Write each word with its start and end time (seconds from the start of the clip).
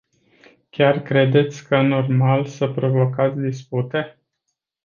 Chiar 0.69 1.01
credeți 1.01 1.67
că 1.67 1.81
normal 1.81 2.45
să 2.45 2.67
provocați 2.67 3.37
dispute? 3.39 4.19